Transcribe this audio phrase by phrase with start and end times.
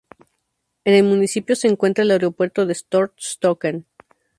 [0.83, 3.85] En el municipio se encuentra el aeropuerto de Stord-Sørstokken.